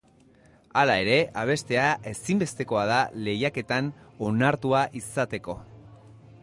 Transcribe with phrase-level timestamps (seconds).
[0.79, 3.93] Hala ere, abestea ezinbestekoa da lehiaketan
[4.31, 5.61] onartua izateko.